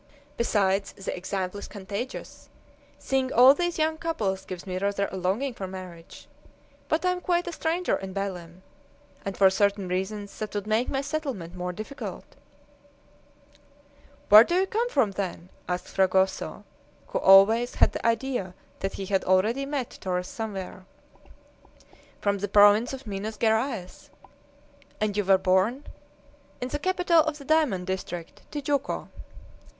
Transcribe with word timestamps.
Besides 0.35 0.93
the 0.93 1.15
example 1.15 1.59
is 1.59 1.67
contagious. 1.67 2.49
Seeing 2.97 3.31
all 3.31 3.53
these 3.53 3.77
young 3.77 3.99
couples 3.99 4.45
gives 4.45 4.65
me 4.65 4.79
rather 4.79 5.07
a 5.11 5.15
longing 5.15 5.53
for 5.53 5.67
marriage. 5.67 6.27
But 6.89 7.05
I 7.05 7.11
am 7.11 7.21
quite 7.21 7.45
a 7.45 7.51
stranger 7.51 7.97
in 7.97 8.11
Belem, 8.11 8.63
and, 9.23 9.37
for 9.37 9.51
certain 9.51 9.87
reasons, 9.87 10.35
that 10.39 10.55
would 10.55 10.65
make 10.65 10.89
my 10.89 11.01
settlement 11.01 11.53
more 11.53 11.71
difficult." 11.71 12.25
"Where 14.29 14.43
do 14.43 14.55
you 14.55 14.65
come 14.65 14.89
from, 14.89 15.11
then?" 15.11 15.49
asked 15.69 15.89
Fragoso, 15.89 16.63
who 17.09 17.19
always 17.19 17.75
had 17.75 17.91
the 17.91 18.03
idea 18.03 18.55
that 18.79 18.93
he 18.93 19.05
had 19.05 19.23
already 19.25 19.67
met 19.67 19.99
Torres 20.01 20.27
somewhere. 20.27 20.83
"From 22.19 22.39
the 22.39 22.47
province 22.47 22.91
of 22.91 23.05
Minas 23.05 23.37
Geraes." 23.37 24.09
"And 24.99 25.15
you 25.15 25.23
were 25.23 25.37
born" 25.37 25.83
"In 26.59 26.69
the 26.69 26.79
capital 26.79 27.19
of 27.21 27.37
the 27.37 27.45
diamond 27.45 27.85
district, 27.85 28.49
Tijuco." 28.49 29.09